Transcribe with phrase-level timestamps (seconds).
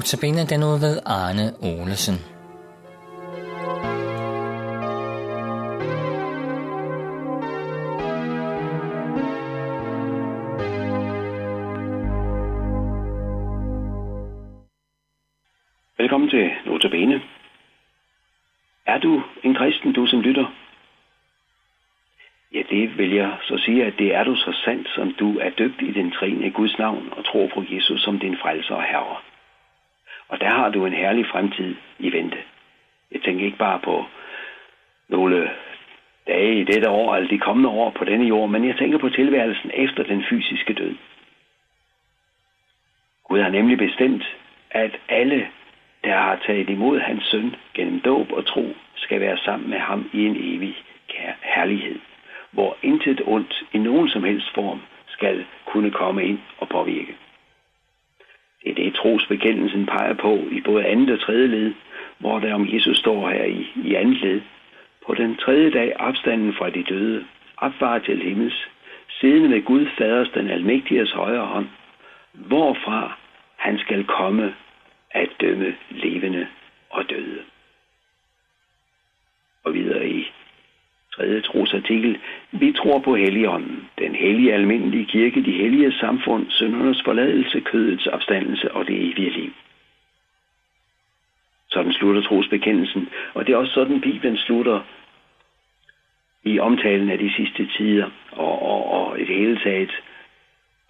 [0.00, 2.16] Notabene den ud ved Arne Olesen.
[15.98, 17.20] Velkommen til Notabene.
[18.86, 20.46] Er du en kristen, du som lytter?
[22.54, 25.50] Ja, det vil jeg så sige, at det er du så sandt, som du er
[25.50, 29.16] døbt i den trine Guds navn og tror på Jesus som din frelser og herre.
[30.30, 32.38] Og der har du en herlig fremtid i vente.
[33.12, 34.04] Jeg tænker ikke bare på
[35.08, 35.50] nogle
[36.26, 39.08] dage i dette år, eller de kommende år på denne jord, men jeg tænker på
[39.08, 40.94] tilværelsen efter den fysiske død.
[43.24, 44.36] Gud har nemlig bestemt,
[44.70, 45.48] at alle,
[46.04, 50.10] der har taget imod hans søn gennem dåb og tro, skal være sammen med ham
[50.12, 50.76] i en evig
[51.42, 51.98] herlighed,
[52.50, 57.16] hvor intet ondt i nogen som helst form skal kunne komme ind og påvirke.
[58.64, 61.74] Det er det, trosbekendelsen peger på i både andet og tredje led,
[62.18, 64.40] hvor der om Jesus står her i, i andet led.
[65.06, 67.24] På den tredje dag opstanden fra de døde,
[67.56, 68.68] opvar til himmels,
[69.08, 71.68] siddende med Gud faders den almægtiges højre hånd,
[72.32, 73.18] hvorfra
[73.56, 74.54] han skal komme
[75.10, 76.46] at dømme levende
[76.90, 77.42] og døde.
[79.64, 80.32] Og videre i
[81.20, 82.18] tredje trosartikel.
[82.52, 88.72] Vi tror på Helligånden, den hellige almindelige kirke, de hellige samfund, syndernes forladelse, kødets opstandelse
[88.72, 89.52] og det evige liv.
[91.70, 94.80] Sådan slutter trosbekendelsen, og det er også sådan, Bibelen slutter
[96.44, 99.90] i omtalen af de sidste tider, og, og, og et hele taget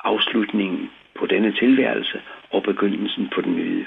[0.05, 3.87] afslutningen på denne tilværelse og begyndelsen på den nye.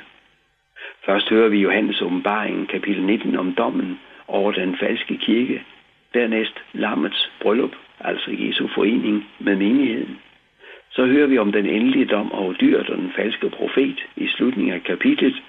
[1.05, 5.63] Først hører vi Johannes åbenbaring, kapitel 19, om dommen over den falske kirke,
[6.13, 10.19] Dernæst lammets bryllup, altså Jesu forening med menigheden.
[10.91, 14.73] Så hører vi om den endelige dom over dyret og den falske profet i slutningen
[14.73, 15.43] af kapitlet.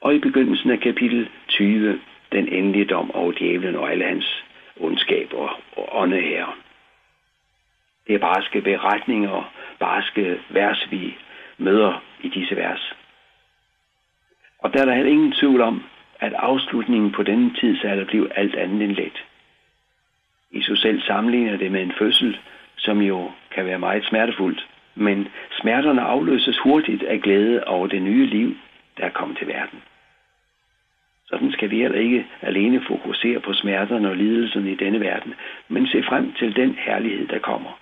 [0.00, 2.00] Og i begyndelsen af kapitel 20,
[2.32, 4.44] den endelige dom over djævlen og alle hans
[4.76, 6.52] ondskab og, og åndeherre.
[8.06, 11.16] Det er barske beretninger, barske vers, vi
[11.58, 12.94] møder i disse vers.
[14.58, 15.82] Og der er der heller ingen tvivl om,
[16.20, 19.24] at afslutningen på denne tidsalder blev alt andet end let.
[20.54, 22.38] Jesus selv sammenligner det med en fødsel,
[22.76, 24.66] som jo kan være meget smertefuldt.
[24.94, 25.28] Men
[25.60, 28.56] smerterne afløses hurtigt af glæde over det nye liv,
[28.98, 29.82] der er kommet til verden.
[31.26, 35.34] Sådan skal vi heller ikke alene fokusere på smerterne og lidelsen i denne verden,
[35.68, 37.78] men se frem til den herlighed, der kommer.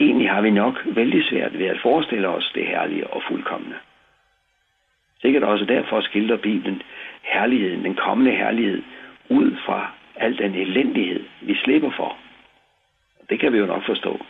[0.00, 3.76] Egentlig har vi nok vældig svært ved at forestille os det herlige og fuldkommende.
[5.20, 6.82] Sikkert også derfor skildrer Bibelen
[7.22, 8.82] herligheden, den kommende herlighed,
[9.28, 12.18] ud fra al den elendighed, vi slipper for.
[13.28, 14.26] Det kan vi jo nok forstå.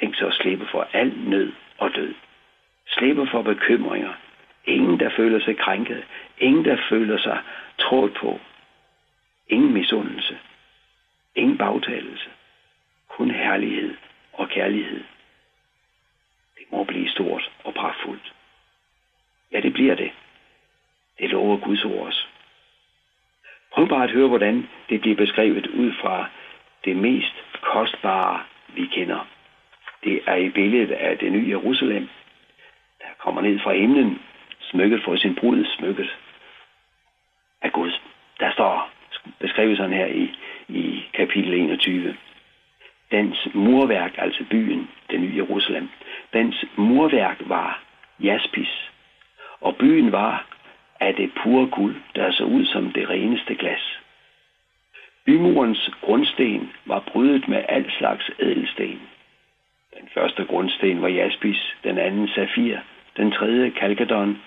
[0.00, 2.14] Tænk så at slippe for al nød og død.
[2.88, 4.14] Slippe for bekymringer.
[4.64, 6.04] Ingen, der føler sig krænket.
[6.38, 7.42] Ingen, der føler sig
[7.78, 8.40] trådt på.
[9.48, 10.38] Ingen misundelse.
[11.34, 12.30] Ingen bagtalelse.
[13.08, 13.96] Kun herlighed
[14.32, 15.04] og kærlighed.
[16.58, 18.34] Det må blive stort og pragtfuldt.
[19.52, 20.10] Ja, det bliver det.
[21.18, 22.07] Det lover Guds ord
[23.98, 24.00] os.
[24.00, 26.26] Bare at høre, hvordan det bliver beskrevet ud fra
[26.84, 28.40] det mest kostbare,
[28.74, 29.26] vi kender.
[30.04, 32.08] Det er i billedet af det nye Jerusalem,
[32.98, 34.18] der kommer ned fra himlen,
[34.60, 36.16] smykket for sin brud, smykket
[37.62, 37.92] af Gud.
[38.40, 38.90] Der står
[39.40, 40.30] beskrevet sådan her i,
[40.68, 42.16] i kapitel 21.
[43.10, 45.88] Dens murværk, altså byen, det nye Jerusalem,
[46.32, 47.82] dens murværk var
[48.20, 48.90] jaspis,
[49.60, 50.57] og byen var
[51.00, 53.98] af det pure guld, der så ud som det reneste glas.
[55.24, 59.00] Bymurens grundsten var brydet med al slags ædelsten.
[59.94, 62.78] Den første grundsten var jaspis, den anden safir,
[63.16, 64.42] den tredje kalkedon,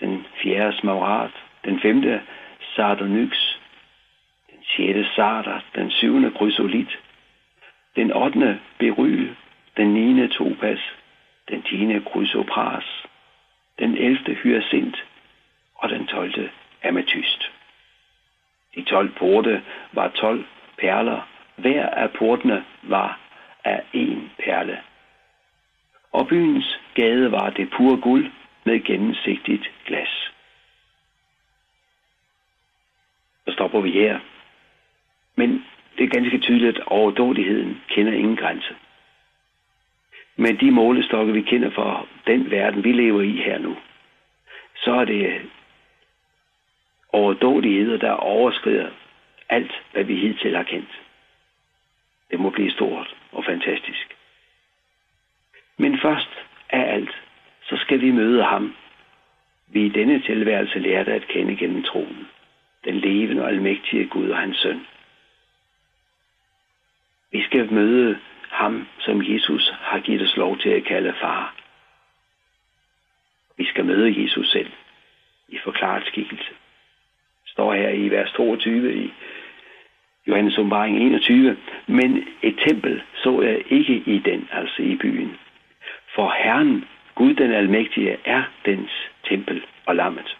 [0.00, 1.32] den fjerde smaragd,
[1.64, 2.20] den femte
[2.76, 3.56] sardonyx,
[4.50, 6.98] den sjette sarder, den syvende krysolit,
[7.96, 9.36] den ottende beryl,
[9.76, 10.80] den niende topas,
[11.48, 12.84] den tiende chrysopras,
[13.78, 15.04] den elfte hyacint,
[15.82, 16.50] og den 12.
[16.82, 17.50] ametyst.
[18.74, 19.62] De 12 porte
[19.92, 20.44] var 12
[20.78, 21.28] perler.
[21.56, 23.20] Hver af portene var
[23.64, 24.80] af en perle.
[26.12, 28.30] Og byens gade var det pure guld
[28.64, 30.32] med gennemsigtigt glas.
[33.46, 34.20] Så stopper vi her.
[35.36, 35.64] Men
[35.98, 38.74] det er ganske tydeligt, at overdådigheden kender ingen grænse.
[40.36, 43.76] Men de målestokke, vi kender for den verden, vi lever i her nu,
[44.76, 45.50] så er det
[47.12, 48.90] overdådigheder, der overskrider
[49.48, 51.00] alt, hvad vi hidtil har kendt.
[52.30, 54.16] Det må blive stort og fantastisk.
[55.76, 56.30] Men først
[56.70, 57.22] af alt,
[57.62, 58.74] så skal vi møde ham.
[59.66, 62.28] Vi i denne tilværelse lærte at kende gennem troen.
[62.84, 64.86] Den levende og almægtige Gud og hans søn.
[67.32, 68.18] Vi skal møde
[68.50, 71.54] ham, som Jesus har givet os lov til at kalde far.
[73.56, 74.72] Vi skal møde Jesus selv
[75.48, 76.52] i forklaret skikkelse.
[77.72, 79.12] Står her i vers 22 i
[80.26, 81.56] Johannes åbenbaring 21.
[81.86, 85.36] Men et tempel så jeg ikke i den, altså i byen.
[86.14, 86.84] For Herren,
[87.14, 88.90] Gud den Almægtige, er dens
[89.28, 90.36] tempel og lammet.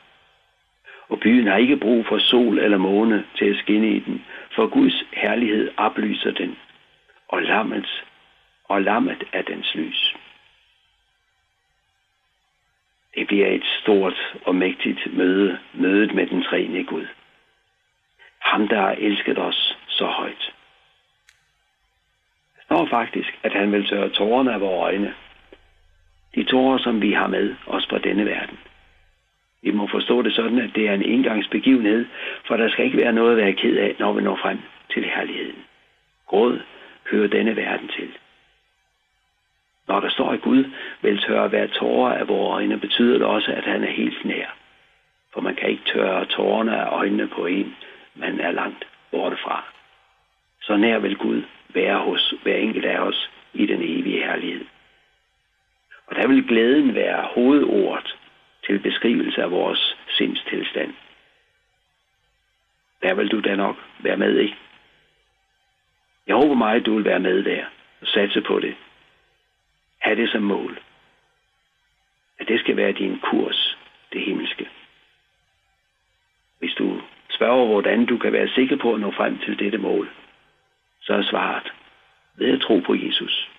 [1.09, 4.25] Og byen har ikke brug for sol eller måne til at skinne i den,
[4.55, 6.57] for Guds herlighed oplyser den,
[7.29, 8.05] og lammet,
[8.65, 10.17] og lammet er dens lys.
[13.15, 17.07] Det bliver et stort og mægtigt møde, mødet med den tredje Gud.
[18.43, 20.53] Ham, der har elsket os så højt.
[22.57, 25.15] Det står faktisk, at han vil tørre tårerne af vores øjne.
[26.35, 28.59] De tårer, som vi har med os på denne verden.
[29.63, 32.07] Vi må forstå det sådan, at det er en engangsbegivenhed,
[32.47, 34.59] for der skal ikke være noget at være ked af, når vi når frem
[34.91, 35.65] til herligheden.
[36.27, 36.61] Gråd
[37.11, 38.09] hører denne verden til.
[39.89, 40.65] Når der står, at Gud
[41.03, 44.57] vil tørre hver tårer af vores øjne, betyder det også, at han er helt nær.
[45.33, 47.77] For man kan ikke tørre tårerne af øjnene på en,
[48.15, 49.65] man er langt borte fra.
[50.63, 54.65] Så nær vil Gud være hos hver enkelt af os i den evige herlighed.
[56.07, 58.17] Og der vil glæden være hovedordet
[58.67, 60.95] til beskrivelse af vores sindstilstand.
[63.03, 64.57] Der vil du da nok være med, ikke?
[66.27, 67.65] Jeg håber meget, at du vil være med der
[68.01, 68.75] og satse på det.
[69.99, 70.81] Ha' det som mål.
[72.39, 73.79] At det skal være din kurs,
[74.13, 74.69] det himmelske.
[77.43, 80.11] Spørger, hvordan du kan være sikker på at nå frem til dette mål,
[81.01, 81.73] så er svaret
[82.39, 83.51] ved at tro på Jesus.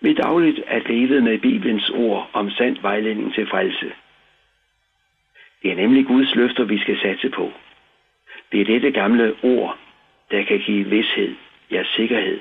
[0.00, 3.92] Ved dagligt at leve med Bibelens ord om sand vejledning til frelse.
[5.62, 7.52] Det er nemlig Guds løfter, vi skal satse på.
[8.52, 9.78] Det er dette gamle ord,
[10.30, 11.34] der kan give vidshed,
[11.70, 12.40] ja sikkerhed,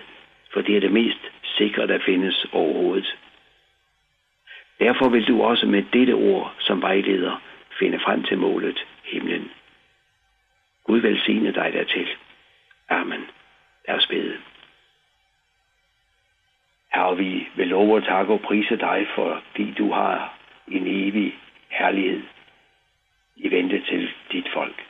[0.54, 3.18] for det er det mest sikre, der findes overhovedet.
[4.80, 7.42] Derfor vil du også med dette ord som vejleder
[7.80, 9.52] finde frem til målet, himlen.
[10.86, 12.10] Gud velsigne dig dertil.
[12.90, 13.30] Amen.
[13.88, 14.38] Lad os bede.
[16.94, 20.38] Herre, vi vil love og takke og prise dig, fordi du har
[20.68, 21.40] en evig
[21.70, 22.24] herlighed
[23.36, 24.86] i vente til dit folk,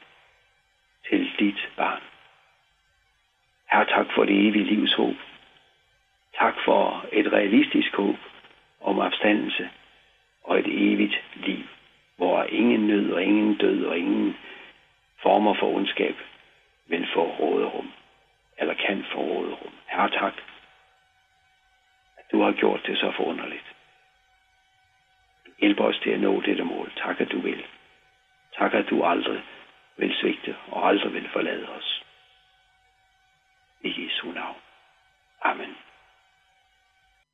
[1.09, 2.01] til dit barn.
[3.71, 5.15] Herre, tak for det evige livs håb.
[6.39, 8.15] Tak for et realistisk håb
[8.81, 9.69] om opstandelse
[10.43, 11.63] og et evigt liv,
[12.17, 14.37] hvor ingen nød og ingen død og ingen
[15.25, 16.15] former for ondskab
[16.87, 17.91] vil få råderum,
[18.57, 19.73] eller kan få råderum.
[19.85, 20.33] Herre, tak,
[22.17, 23.75] at du har gjort det så forunderligt.
[25.59, 26.91] Hjælp os til at nå dette mål.
[26.97, 27.65] Tak, at du vil.
[28.57, 29.41] Tak, at du aldrig
[29.97, 32.03] vil svigte og aldrig vil forlade os.
[33.81, 34.57] I Jesu navn.
[35.41, 35.75] Amen.